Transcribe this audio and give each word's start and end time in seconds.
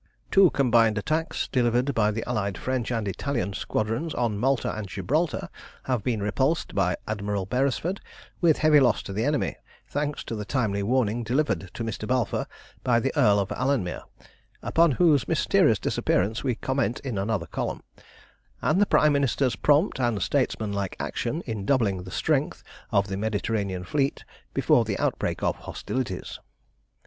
"Two 0.31 0.49
combined 0.49 0.97
attacks, 0.97 1.47
delivered 1.47 1.93
by 1.93 2.09
the 2.09 2.27
allied 2.27 2.57
French 2.57 2.91
and 2.91 3.07
Italian 3.07 3.53
squadrons 3.53 4.15
on 4.15 4.35
Malta 4.39 4.75
and 4.75 4.87
Gibraltar, 4.87 5.47
have 5.83 6.03
been 6.03 6.23
repulsed 6.23 6.73
by 6.73 6.97
Admiral 7.07 7.45
Beresford 7.45 8.01
with 8.41 8.57
heavy 8.57 8.79
loss 8.79 9.03
to 9.03 9.13
the 9.13 9.23
enemy, 9.23 9.57
thanks 9.87 10.23
to 10.23 10.35
the 10.35 10.43
timely 10.43 10.81
warning 10.81 11.23
delivered 11.23 11.69
to 11.75 11.83
Mr. 11.83 12.07
Balfour 12.07 12.47
by 12.83 12.99
the 12.99 13.13
Earl 13.15 13.37
of 13.37 13.49
Alanmere 13.49 14.01
upon 14.63 14.93
whose 14.93 15.27
mysterious 15.27 15.77
disappearance 15.77 16.43
we 16.43 16.55
comment 16.55 16.99
in 17.01 17.19
another 17.19 17.45
column 17.45 17.83
and 18.59 18.81
the 18.81 18.87
Prime 18.87 19.13
Minister's 19.13 19.55
prompt 19.55 19.99
and 19.99 20.19
statesmanlike 20.19 20.95
action 20.99 21.41
in 21.45 21.63
doubling 21.63 22.05
the 22.05 22.09
strength 22.09 22.63
of 22.89 23.05
the 23.07 23.17
Mediterranean 23.17 23.83
fleet 23.83 24.25
before 24.55 24.83
the 24.83 24.97
outbreak 24.97 25.43
of 25.43 25.57
hostilities. 25.57 26.39